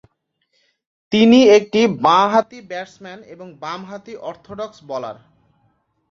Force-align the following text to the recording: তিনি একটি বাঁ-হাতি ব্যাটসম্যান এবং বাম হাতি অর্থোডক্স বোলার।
তিনি 1.11 1.39
একটি 1.57 1.81
বাঁ-হাতি 2.05 2.59
ব্যাটসম্যান 2.69 3.19
এবং 3.33 3.47
বাম 3.61 3.81
হাতি 3.85 4.13
অর্থোডক্স 4.29 4.77
বোলার। 4.89 5.17